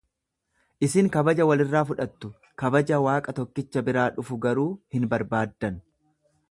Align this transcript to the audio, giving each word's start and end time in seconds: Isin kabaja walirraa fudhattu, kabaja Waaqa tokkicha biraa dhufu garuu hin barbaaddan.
Isin 0.87 1.09
kabaja 1.15 1.45
walirraa 1.49 1.83
fudhattu, 1.91 2.31
kabaja 2.63 3.01
Waaqa 3.07 3.37
tokkicha 3.41 3.87
biraa 3.91 4.11
dhufu 4.19 4.43
garuu 4.47 4.69
hin 4.97 5.09
barbaaddan. 5.15 5.81